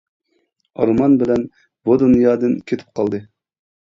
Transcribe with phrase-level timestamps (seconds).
[0.77, 1.43] ئارمان بىلەن
[1.89, 3.21] بۇ دۇنيادىن كېتىپ قالدى.